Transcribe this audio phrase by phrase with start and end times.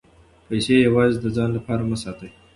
[0.47, 2.29] پیسې یوازې د ځان لپاره مه ساتئ.